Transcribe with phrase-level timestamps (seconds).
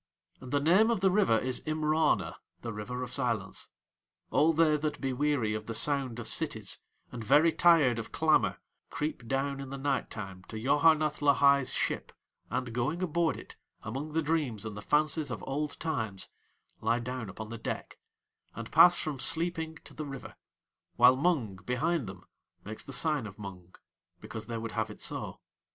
[0.39, 3.67] And the name of the River is Imrana the River of Silence.
[4.31, 6.79] All they that be weary of the sound of cities
[7.11, 8.57] and very tired of clamour
[8.89, 12.11] creep down in the night time to Yoharneth Lahai's ship,
[12.49, 16.29] and going aboard it, among the dreams and the fancies of old times,
[16.79, 17.99] lie down upon the deck,
[18.55, 20.35] and pass from sleeping to the River,
[20.95, 22.25] while Mung, behind them,
[22.65, 23.75] makes the sign of Mung
[24.19, 25.41] because they would have it so.